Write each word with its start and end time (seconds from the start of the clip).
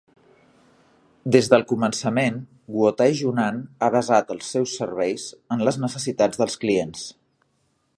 Des 1.35 1.49
del 1.53 1.65
començament, 1.73 2.39
Guotai 2.77 3.15
Junan 3.21 3.61
ha 3.89 3.93
basat 3.99 4.35
els 4.37 4.51
seus 4.57 4.77
serveis 4.83 5.31
en 5.57 5.67
les 5.69 5.83
necessitats 5.89 6.43
dels 6.43 6.63
clients. 6.67 7.11